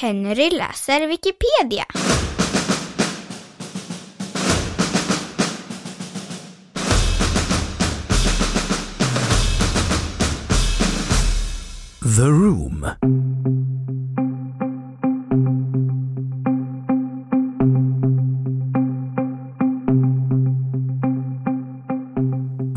Henry 0.00 0.50
läser 0.50 1.06
Wikipedia. 1.08 1.84
The 12.16 12.26
Room. 12.26 12.86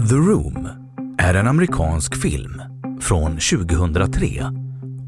The 0.10 0.16
Room 0.16 0.70
är 1.18 1.34
en 1.34 1.48
amerikansk 1.48 2.22
film 2.22 2.62
från 3.02 3.32
2003 3.32 4.44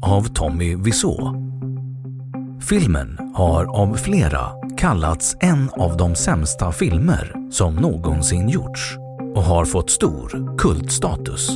av 0.02 0.22
Tommy 0.22 0.76
Wiseau. 0.76 1.45
Filmen 2.60 3.18
har 3.34 3.64
av 3.64 3.94
flera 3.94 4.50
kallats 4.76 5.36
en 5.40 5.70
av 5.70 5.96
de 5.96 6.14
sämsta 6.14 6.72
filmer 6.72 7.34
som 7.50 7.74
någonsin 7.74 8.48
gjorts 8.48 8.96
och 9.34 9.42
har 9.42 9.64
fått 9.64 9.90
stor 9.90 10.56
kultstatus. 10.58 11.50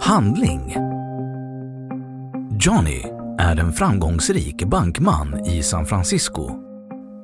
Handling 0.00 0.76
Johnny 2.60 3.02
är 3.38 3.56
en 3.56 3.72
framgångsrik 3.72 4.64
bankman 4.64 5.46
i 5.46 5.62
San 5.62 5.86
Francisco. 5.86 6.50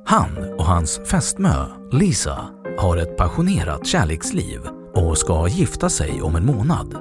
Han 0.07 0.55
och 0.59 0.65
hans 0.65 1.01
fästmö 1.11 1.67
Lisa 1.93 2.62
har 2.79 2.97
ett 2.97 3.17
passionerat 3.17 3.87
kärleksliv 3.87 4.61
och 4.95 5.19
ska 5.19 5.49
gifta 5.49 5.89
sig 5.89 6.23
om 6.23 6.37
en 6.37 6.47
månad. 6.47 6.97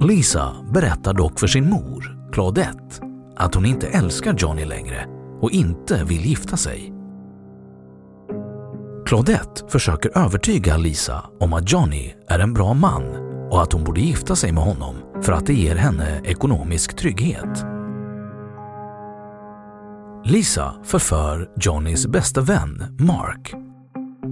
Lisa 0.00 0.52
berättar 0.72 1.14
dock 1.14 1.40
för 1.40 1.46
sin 1.46 1.70
mor, 1.70 2.30
Claudette, 2.32 3.06
att 3.36 3.54
hon 3.54 3.66
inte 3.66 3.86
älskar 3.86 4.34
Johnny 4.38 4.64
längre 4.64 5.06
och 5.40 5.50
inte 5.50 6.04
vill 6.04 6.26
gifta 6.26 6.56
sig. 6.56 6.92
Claudette 9.06 9.68
försöker 9.68 10.18
övertyga 10.18 10.76
Lisa 10.76 11.24
om 11.40 11.52
att 11.52 11.72
Johnny 11.72 12.14
är 12.28 12.38
en 12.38 12.54
bra 12.54 12.74
man 12.74 13.02
och 13.50 13.62
att 13.62 13.72
hon 13.72 13.84
borde 13.84 14.00
gifta 14.00 14.36
sig 14.36 14.52
med 14.52 14.62
honom 14.62 14.94
för 15.22 15.32
att 15.32 15.46
det 15.46 15.54
ger 15.54 15.76
henne 15.76 16.20
ekonomisk 16.24 16.96
trygghet. 16.96 17.64
Lisa 20.24 20.74
förför 20.84 21.50
Johnnys 21.60 22.06
bästa 22.06 22.40
vän 22.40 22.96
Mark. 22.98 23.54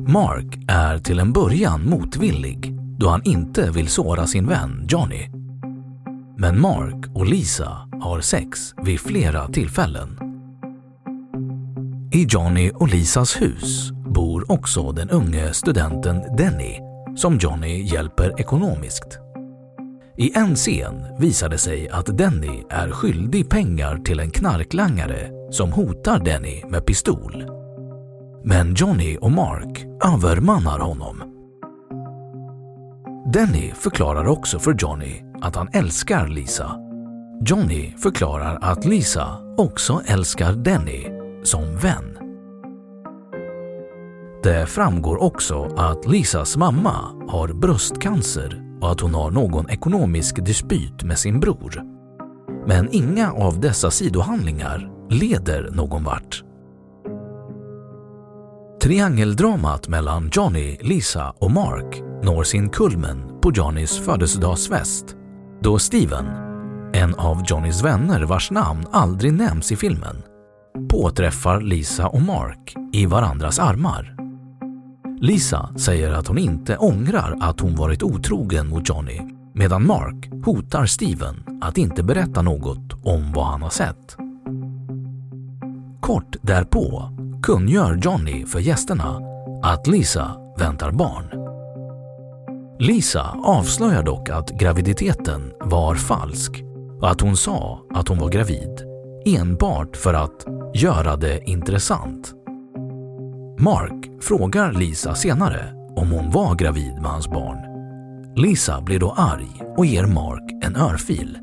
Mark 0.06 0.58
är 0.68 0.98
till 0.98 1.18
en 1.18 1.32
början 1.32 1.90
motvillig 1.90 2.74
då 2.98 3.08
han 3.08 3.22
inte 3.24 3.70
vill 3.70 3.88
såra 3.88 4.26
sin 4.26 4.46
vän 4.46 4.86
Johnny. 4.88 5.28
Men 6.38 6.60
Mark 6.60 7.06
och 7.14 7.26
Lisa 7.26 7.88
har 8.02 8.20
sex 8.20 8.74
vid 8.84 9.00
flera 9.00 9.48
tillfällen. 9.48 10.18
I 12.12 12.26
Johnny 12.28 12.70
och 12.74 12.88
Lisas 12.88 13.40
hus 13.40 13.90
bor 14.14 14.52
också 14.52 14.92
den 14.92 15.10
unge 15.10 15.52
studenten 15.52 16.36
Denny 16.36 16.78
som 17.16 17.38
Johnny 17.38 17.82
hjälper 17.82 18.40
ekonomiskt. 18.40 19.19
I 20.16 20.38
en 20.38 20.54
scen 20.54 21.04
visar 21.19 21.48
det 21.48 21.58
sig 21.58 21.88
att 21.88 22.19
Denny 22.19 22.62
är 22.70 22.90
skyldig 22.90 23.50
pengar 23.50 23.96
till 23.96 24.20
en 24.20 24.30
knarklangare 24.30 25.30
som 25.50 25.72
hotar 25.72 26.19
Denny 26.24 26.62
med 26.69 26.86
pistol. 26.86 27.62
Men 28.44 28.75
Johnny 28.75 29.19
och 29.20 29.32
Mark 29.32 29.86
övermannar 30.14 30.78
honom. 30.78 31.22
Denny 33.32 33.72
förklarar 33.75 34.28
också 34.28 34.58
för 34.58 34.75
Johnny 34.78 35.22
att 35.42 35.56
han 35.56 35.69
älskar 35.72 36.28
Lisa. 36.28 36.76
Johnny 37.47 37.94
förklarar 37.98 38.58
att 38.62 38.84
Lisa 38.84 39.38
också 39.58 40.02
älskar 40.06 40.52
Denny 40.52 41.06
som 41.44 41.76
vän. 41.76 42.19
Det 44.42 44.66
framgår 44.66 45.22
också 45.22 45.64
att 45.76 46.06
Lisas 46.06 46.56
mamma 46.56 46.97
har 47.28 47.48
bröstcancer 47.48 48.62
och 48.81 48.91
att 48.91 49.00
hon 49.00 49.14
har 49.14 49.31
någon 49.31 49.70
ekonomisk 49.70 50.44
dispyt 50.44 51.02
med 51.02 51.19
sin 51.19 51.41
bror. 51.41 51.82
Men 52.66 52.88
inga 52.92 53.32
av 53.32 53.60
dessa 53.60 53.91
sidohandlingar 53.91 54.91
leder 55.10 55.70
någon 55.72 56.04
vart. 56.04 56.44
Triangeldramat 58.82 59.88
mellan 59.88 60.31
Johnny, 60.32 60.78
Lisa 60.81 61.34
och 61.38 61.50
Mark 61.50 62.03
når 62.22 62.44
sin 62.44 62.69
kulmen 62.69 63.41
på 63.43 63.53
Johnnys 63.54 63.98
födelsedagsfest 63.98 65.04
då 65.60 65.78
Steven, 65.78 66.26
en 66.93 67.15
av 67.15 67.43
Johnnys 67.47 67.82
vänner 67.82 68.22
vars 68.22 68.50
namn 68.50 68.87
aldrig 68.93 69.32
nämns 69.32 69.72
i 69.72 69.76
filmen, 69.76 70.22
påträffar 70.88 71.60
Lisa 71.60 72.09
och 72.09 72.22
Mark 72.22 72.75
i 72.93 73.06
varandras 73.06 73.59
armar. 73.59 74.16
Lisa 75.20 75.75
säger 75.78 76.12
att 76.12 76.26
hon 76.26 76.38
inte 76.38 76.76
ångrar 76.76 77.38
att 77.41 77.60
hon 77.60 77.75
varit 77.75 78.03
otrogen 78.03 78.69
mot 78.69 78.88
Johnny 78.88 79.20
medan 79.54 79.87
Mark 79.87 80.31
hotar 80.44 80.87
Steven 80.87 81.44
att 81.61 81.79
inte 81.79 82.02
berätta 82.02 82.43
något 82.43 82.93
om 83.05 83.32
vad 83.32 83.46
han 83.46 83.62
har 83.62 83.70
sett. 83.70 84.17
Kort 86.00 86.37
därpå 86.43 87.12
kungör 87.43 88.00
Johnny 88.03 88.47
för 88.47 88.59
gästerna 88.59 89.21
att 89.62 89.87
Lisa 89.87 90.37
väntar 90.59 90.91
barn. 90.91 91.27
Lisa 92.79 93.37
avslöjar 93.44 94.03
dock 94.03 94.29
att 94.29 94.50
graviditeten 94.50 95.53
var 95.61 95.94
falsk 95.94 96.62
och 97.00 97.11
att 97.11 97.21
hon 97.21 97.37
sa 97.37 97.81
att 97.94 98.09
hon 98.09 98.19
var 98.19 98.29
gravid 98.29 98.83
enbart 99.27 99.97
för 99.97 100.15
att 100.15 100.47
göra 100.75 101.17
det 101.17 101.41
intressant. 101.44 102.33
Mark 103.59 104.23
frågar 104.23 104.73
Lisa 104.73 105.15
senare 105.15 105.73
om 105.97 106.11
hon 106.11 106.31
var 106.31 106.55
gravid 106.55 106.94
med 106.94 107.11
hans 107.11 107.29
barn. 107.29 107.59
Lisa 108.37 108.81
blir 108.81 108.99
då 108.99 109.15
arg 109.17 109.62
och 109.77 109.87
ger 109.87 110.06
Mark 110.06 110.65
en 110.65 110.77
örfil. 110.77 111.39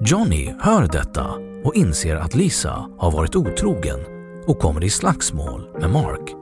Johnny 0.00 0.54
hör 0.60 0.86
detta 0.86 1.26
och 1.64 1.74
inser 1.74 2.16
att 2.16 2.34
Lisa 2.34 2.86
har 2.98 3.10
varit 3.10 3.36
otrogen 3.36 3.98
och 4.46 4.58
kommer 4.58 4.84
i 4.84 4.90
slagsmål 4.90 5.68
med 5.80 5.90
Mark. 5.90 6.34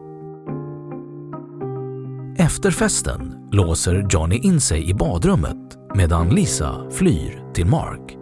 Efter 2.39 2.71
festen 2.71 3.49
låser 3.53 4.07
Johnny 4.11 4.37
in 4.37 4.61
sig 4.61 4.91
i 4.91 4.95
badrummet 4.95 5.79
medan 5.95 6.29
Lisa 6.29 6.91
flyr 6.91 7.45
till 7.55 7.67
Mark. 7.67 8.17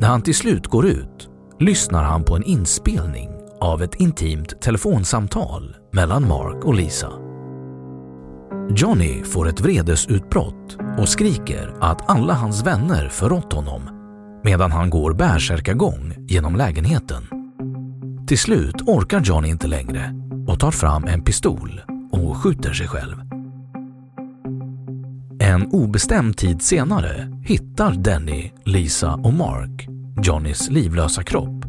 När 0.00 0.08
han 0.08 0.22
till 0.22 0.34
slut 0.34 0.66
går 0.66 0.86
ut 0.86 1.28
lyssnar 1.58 2.04
han 2.04 2.24
på 2.24 2.36
en 2.36 2.42
inspelning 2.42 3.30
av 3.60 3.82
ett 3.82 3.94
intimt 3.94 4.62
telefonsamtal 4.62 5.76
mellan 5.92 6.28
Mark 6.28 6.64
och 6.64 6.74
Lisa. 6.74 7.12
Johnny 8.76 9.24
får 9.24 9.48
ett 9.48 9.60
vredesutbrott 9.60 10.76
och 10.98 11.08
skriker 11.08 11.74
att 11.80 12.10
alla 12.10 12.34
hans 12.34 12.66
vänner 12.66 13.08
förrått 13.08 13.52
honom 13.52 13.82
medan 14.44 14.72
han 14.72 14.90
går 14.90 15.14
bärsärkagång 15.14 16.14
genom 16.18 16.56
lägenheten. 16.56 17.39
Till 18.30 18.38
slut 18.38 18.82
orkar 18.86 19.20
Johnny 19.20 19.48
inte 19.48 19.66
längre 19.66 20.14
och 20.46 20.60
tar 20.60 20.70
fram 20.70 21.04
en 21.04 21.22
pistol 21.22 21.80
och 22.12 22.36
skjuter 22.36 22.72
sig 22.72 22.88
själv. 22.88 23.16
En 25.40 25.66
obestämd 25.72 26.36
tid 26.36 26.62
senare 26.62 27.40
hittar 27.44 27.92
Denny, 27.92 28.50
Lisa 28.64 29.14
och 29.14 29.34
Mark 29.34 29.88
Johnnys 30.22 30.70
livlösa 30.70 31.22
kropp. 31.22 31.64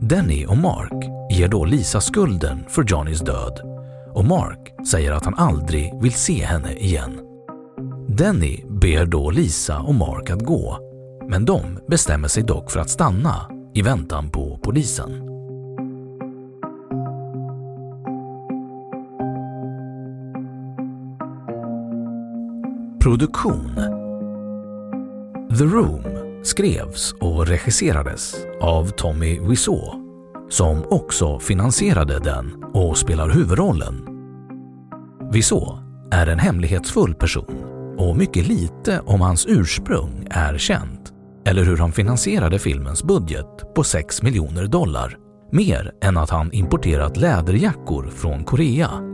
Denny 0.00 0.46
och 0.46 0.56
Mark 0.56 1.04
ger 1.32 1.48
då 1.48 1.64
Lisa 1.64 2.00
skulden 2.00 2.64
för 2.68 2.84
Johnnys 2.88 3.20
död 3.20 3.60
och 4.14 4.24
Mark 4.24 4.86
säger 4.90 5.12
att 5.12 5.24
han 5.24 5.34
aldrig 5.34 5.92
vill 6.02 6.14
se 6.14 6.44
henne 6.44 6.72
igen. 6.72 7.18
Denny 8.08 8.64
ber 8.68 9.06
då 9.06 9.30
Lisa 9.30 9.80
och 9.80 9.94
Mark 9.94 10.30
att 10.30 10.42
gå, 10.42 10.78
men 11.28 11.44
de 11.44 11.78
bestämmer 11.88 12.28
sig 12.28 12.42
dock 12.42 12.70
för 12.70 12.80
att 12.80 12.90
stanna 12.90 13.36
i 13.74 13.82
väntan 13.82 14.30
på 14.30 14.58
polisen. 14.62 15.31
Produktion 23.02 23.74
The 25.58 25.64
Room 25.64 26.02
skrevs 26.44 27.14
och 27.20 27.46
regisserades 27.46 28.36
av 28.60 28.88
Tommy 28.88 29.40
Wiseau 29.40 29.80
som 30.50 30.84
också 30.90 31.38
finansierade 31.38 32.18
den 32.18 32.64
och 32.74 32.98
spelar 32.98 33.30
huvudrollen. 33.30 34.06
Wiseau 35.32 35.78
är 36.10 36.26
en 36.26 36.38
hemlighetsfull 36.38 37.14
person 37.14 37.64
och 37.98 38.16
mycket 38.16 38.48
lite 38.48 39.00
om 39.00 39.20
hans 39.20 39.46
ursprung 39.46 40.26
är 40.30 40.58
känt 40.58 41.12
eller 41.46 41.64
hur 41.64 41.76
han 41.76 41.92
finansierade 41.92 42.58
filmens 42.58 43.04
budget 43.04 43.74
på 43.74 43.84
6 43.84 44.22
miljoner 44.22 44.66
dollar, 44.66 45.16
mer 45.52 45.92
än 46.02 46.16
att 46.16 46.30
han 46.30 46.52
importerat 46.52 47.16
läderjackor 47.16 48.10
från 48.10 48.44
Korea 48.44 49.11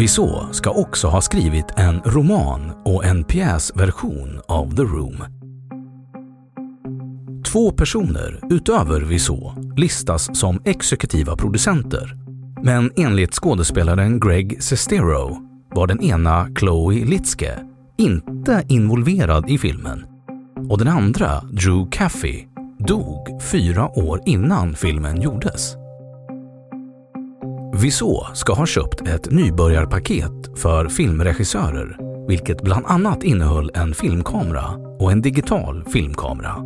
Wiseau 0.00 0.52
ska 0.52 0.70
också 0.70 1.08
ha 1.08 1.20
skrivit 1.20 1.64
en 1.76 2.00
roman 2.00 2.72
och 2.84 3.04
en 3.04 3.24
pjäsversion 3.24 4.40
av 4.48 4.76
The 4.76 4.82
Room. 4.82 5.16
Två 7.52 7.70
personer 7.70 8.40
utöver 8.50 9.00
Wiseau 9.00 9.52
listas 9.76 10.38
som 10.38 10.62
exekutiva 10.64 11.36
producenter. 11.36 12.16
Men 12.62 12.90
enligt 12.96 13.34
skådespelaren 13.34 14.20
Greg 14.20 14.62
Sestero 14.62 15.36
var 15.74 15.86
den 15.86 16.02
ena 16.02 16.48
Chloe 16.58 17.04
Litzke 17.04 17.58
inte 17.98 18.64
involverad 18.68 19.50
i 19.50 19.58
filmen 19.58 20.04
och 20.70 20.78
den 20.78 20.88
andra, 20.88 21.40
Drew 21.40 21.90
Caffey, 21.90 22.46
dog 22.78 23.42
fyra 23.42 23.98
år 23.98 24.20
innan 24.26 24.74
filmen 24.74 25.20
gjordes. 25.20 25.79
Viså 27.80 28.26
ska 28.34 28.52
ha 28.52 28.66
köpt 28.66 29.00
ett 29.00 29.30
nybörjarpaket 29.30 30.58
för 30.58 30.88
filmregissörer 30.88 31.96
vilket 32.28 32.62
bland 32.62 32.86
annat 32.86 33.22
innehöll 33.22 33.70
en 33.74 33.94
filmkamera 33.94 34.64
och 34.98 35.12
en 35.12 35.22
digital 35.22 35.84
filmkamera. 35.84 36.56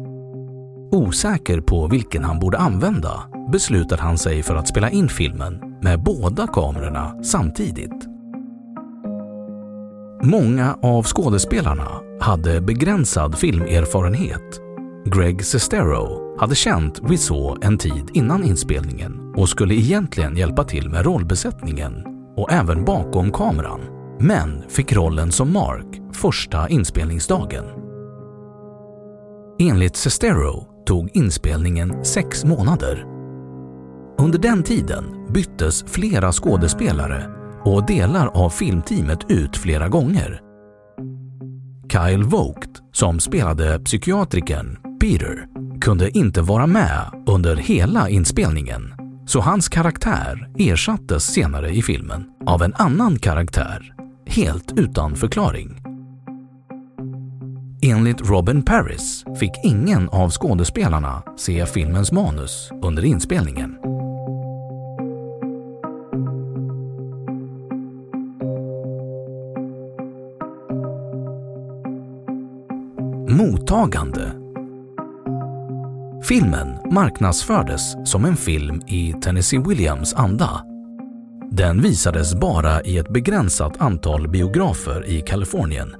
Osäker 0.92 1.60
på 1.60 1.86
vilken 1.86 2.24
han 2.24 2.38
borde 2.38 2.58
använda 2.58 3.22
beslutade 3.52 4.02
han 4.02 4.18
sig 4.18 4.42
för 4.42 4.54
att 4.54 4.68
spela 4.68 4.90
in 4.90 5.08
filmen 5.08 5.60
med 5.82 6.02
båda 6.02 6.46
kamerorna 6.46 7.22
samtidigt. 7.22 8.06
Många 10.22 10.78
av 10.82 11.02
skådespelarna 11.04 11.88
hade 12.20 12.60
begränsad 12.60 13.38
filmerfarenhet. 13.38 14.60
Greg 15.04 15.44
Sestero 15.44 16.38
hade 16.38 16.54
känt 16.54 17.00
Wiseau 17.02 17.58
en 17.62 17.78
tid 17.78 18.10
innan 18.12 18.44
inspelningen 18.44 19.23
och 19.36 19.48
skulle 19.48 19.74
egentligen 19.74 20.36
hjälpa 20.36 20.64
till 20.64 20.90
med 20.90 21.04
rollbesättningen 21.04 22.04
och 22.36 22.52
även 22.52 22.84
bakom 22.84 23.32
kameran, 23.32 23.80
men 24.20 24.62
fick 24.68 24.92
rollen 24.92 25.32
som 25.32 25.52
Mark 25.52 26.00
första 26.12 26.68
inspelningsdagen. 26.68 27.64
Enligt 29.58 29.96
Sestero 29.96 30.66
tog 30.86 31.10
inspelningen 31.16 32.04
sex 32.04 32.44
månader. 32.44 33.04
Under 34.18 34.38
den 34.38 34.62
tiden 34.62 35.04
byttes 35.32 35.84
flera 35.88 36.32
skådespelare 36.32 37.30
och 37.64 37.86
delar 37.86 38.26
av 38.26 38.50
filmteamet 38.50 39.30
ut 39.30 39.56
flera 39.56 39.88
gånger. 39.88 40.40
Kyle 41.92 42.24
Vogt, 42.24 42.82
som 42.92 43.20
spelade 43.20 43.78
psykiatrikern 43.78 44.78
Peter, 45.00 45.46
kunde 45.80 46.18
inte 46.18 46.42
vara 46.42 46.66
med 46.66 47.24
under 47.26 47.56
hela 47.56 48.08
inspelningen 48.08 49.03
så 49.26 49.40
hans 49.40 49.68
karaktär 49.68 50.50
ersattes 50.58 51.24
senare 51.24 51.70
i 51.70 51.82
filmen 51.82 52.24
av 52.46 52.62
en 52.62 52.74
annan 52.74 53.18
karaktär, 53.18 53.94
helt 54.26 54.72
utan 54.78 55.16
förklaring. 55.16 55.80
Enligt 57.82 58.30
Robin 58.30 58.62
Paris 58.62 59.24
fick 59.40 59.52
ingen 59.64 60.08
av 60.08 60.30
skådespelarna 60.30 61.22
se 61.36 61.66
filmens 61.66 62.12
manus 62.12 62.70
under 62.82 63.04
inspelningen. 63.04 63.76
Mottagande 73.28 74.43
Filmen 76.28 76.78
marknadsfördes 76.90 78.10
som 78.10 78.24
en 78.24 78.36
film 78.36 78.82
i 78.86 79.14
Tennessee 79.22 79.62
Williams 79.66 80.14
anda. 80.14 80.64
Den 81.50 81.82
visades 81.82 82.34
bara 82.34 82.82
i 82.82 82.98
ett 82.98 83.12
begränsat 83.12 83.80
antal 83.80 84.28
biografer 84.28 85.06
i 85.06 85.20
Kalifornien 85.20 85.94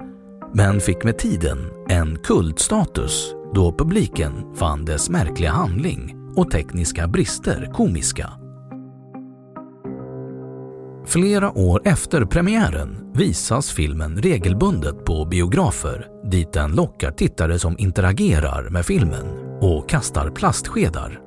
men 0.53 0.81
fick 0.81 1.03
med 1.03 1.17
tiden 1.17 1.57
en 1.89 2.19
kultstatus 2.19 3.33
då 3.53 3.77
publiken 3.77 4.55
fann 4.55 4.85
dess 4.85 5.09
märkliga 5.09 5.51
handling 5.51 6.15
och 6.35 6.51
tekniska 6.51 7.07
brister 7.07 7.71
komiska. 7.73 8.44
Flera 11.07 11.51
år 11.51 11.81
efter 11.85 12.25
premiären 12.25 13.11
visas 13.13 13.71
filmen 13.71 14.17
regelbundet 14.17 15.05
på 15.05 15.25
biografer 15.25 16.07
dit 16.31 16.53
den 16.53 16.71
lockar 16.71 17.11
tittare 17.11 17.59
som 17.59 17.75
interagerar 17.79 18.69
med 18.69 18.85
filmen 18.85 19.25
och 19.61 19.89
kastar 19.89 20.29
plastskedar. 20.29 21.19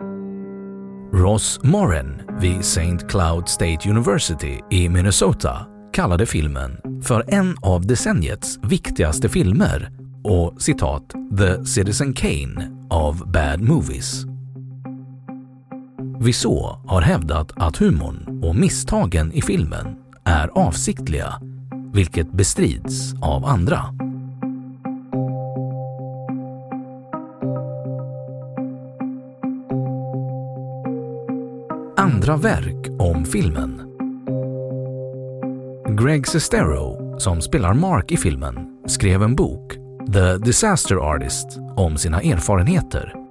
Ross 1.12 1.61
Moran 1.62 2.20
vid 2.40 2.61
St. 2.61 2.99
Cloud 3.08 3.49
State 3.49 3.90
University 3.90 4.61
i 4.70 4.88
Minnesota 4.88 5.66
kallade 5.92 6.26
filmen 6.26 6.76
för 7.02 7.25
en 7.28 7.56
av 7.62 7.87
decenniets 7.87 8.58
viktigaste 8.62 9.28
filmer 9.28 9.90
och 10.25 10.62
citat 10.62 11.14
“The 11.38 11.64
Citizen 11.64 12.12
Kane 12.12 12.70
of 12.90 13.25
Bad 13.25 13.61
Movies”. 13.61 14.25
Viså 16.21 16.79
har 16.87 17.01
hävdat 17.01 17.53
att 17.57 17.77
humorn 17.77 18.43
och 18.45 18.57
misstagen 18.57 19.33
i 19.33 19.43
filmen 19.43 19.97
är 20.25 20.49
avsiktliga, 20.49 21.35
vilket 21.93 22.33
bestrids 22.33 23.15
av 23.23 23.45
andra. 23.45 23.81
Andra 31.97 32.37
verk 32.37 32.87
om 32.99 33.25
filmen 33.25 33.83
Greg 35.89 36.27
Sestero, 36.27 37.19
som 37.19 37.41
spelar 37.41 37.75
Mark 37.75 38.13
i 38.13 38.17
filmen, 38.17 38.55
skrev 38.87 39.23
en 39.23 39.37
bok, 39.37 39.73
The 40.13 40.39
Disaster 40.39 40.97
Artist, 40.97 41.47
om 41.77 41.97
sina 41.97 42.21
erfarenheter 42.21 43.27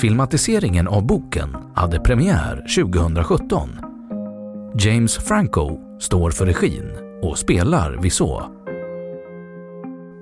Filmatiseringen 0.00 0.88
av 0.88 1.06
boken 1.06 1.56
hade 1.74 2.00
premiär 2.00 2.64
2017. 2.84 3.70
James 4.78 5.16
Franco 5.16 5.78
står 6.00 6.30
för 6.30 6.46
regin 6.46 6.90
och 7.22 7.38
spelar 7.38 7.96
Wiseau. 8.02 8.42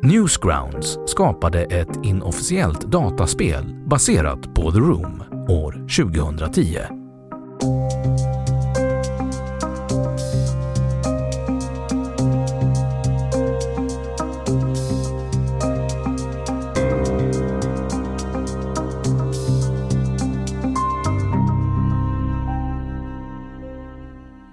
Newsgrounds 0.03 0.99
skapade 1.07 1.65
ett 1.65 2.05
inofficiellt 2.05 2.81
dataspel 2.81 3.65
baserat 3.87 4.55
på 4.55 4.73
The 4.73 4.79
Room 4.79 5.23
år 5.49 5.73
2010. 6.07 6.98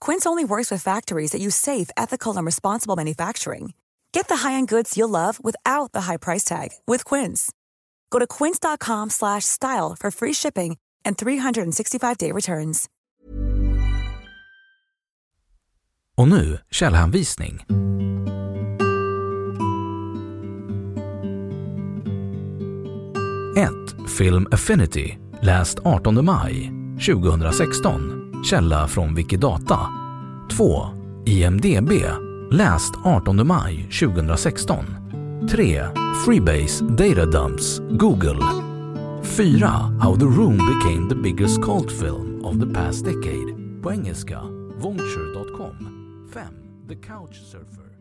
Quince 0.00 0.26
only 0.26 0.44
works 0.44 0.70
with 0.70 0.82
factories 0.82 1.30
that 1.30 1.40
use 1.40 1.54
safe, 1.54 1.90
ethical, 1.96 2.36
and 2.36 2.44
responsible 2.44 2.96
manufacturing. 2.96 3.74
Get 4.12 4.28
the 4.28 4.36
high-end 4.48 4.68
goods 4.68 4.96
you'll 4.96 5.10
love 5.10 5.38
without 5.44 5.92
the 5.92 6.02
high 6.02 6.16
price 6.16 6.42
tag 6.44 6.70
with 6.86 7.04
Quince. 7.04 7.52
Go 8.10 8.18
to 8.18 8.26
quince.com 8.26 9.10
slash 9.10 9.44
style 9.44 9.94
for 9.98 10.10
free 10.10 10.32
shipping 10.32 10.76
and 11.04 11.16
365-day 11.16 12.32
returns. 12.32 12.88
Och 16.18 16.28
nu 16.28 16.58
källhänvisning. 16.70 17.60
1. 23.56 24.08
Film 24.18 24.46
Affinity, 24.52 25.18
läst 25.42 25.78
18 25.84 26.24
maj 26.24 26.72
2016. 27.06 28.15
Källa 28.44 28.88
från 28.88 29.14
Wikidata. 29.14 29.78
2. 30.56 30.86
IMDB, 31.26 31.90
läst 32.50 32.94
18 33.04 33.46
maj 33.46 33.88
2016. 34.00 34.84
3. 35.50 35.82
Freebase 36.24 36.84
Data 36.84 37.26
Dumps, 37.26 37.78
Google. 37.78 38.40
4. 39.22 39.66
How 40.00 40.16
the 40.16 40.24
Room 40.24 40.56
became 40.56 41.08
the 41.08 41.14
biggest 41.14 41.62
cult 41.62 41.92
film 41.92 42.44
of 42.44 42.60
the 42.60 42.74
past 42.74 43.04
decade. 43.04 43.82
På 43.82 43.92
engelska, 43.92 44.40
Vulture.com. 44.78 45.74
5. 46.32 46.44
The 46.88 46.94
Couch 46.94 47.36
Surfer. 47.50 47.95